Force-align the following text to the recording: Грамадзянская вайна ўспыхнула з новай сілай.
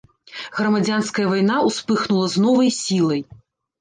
Грамадзянская 0.55 1.27
вайна 1.33 1.59
ўспыхнула 1.67 2.33
з 2.37 2.47
новай 2.47 2.69
сілай. 2.83 3.21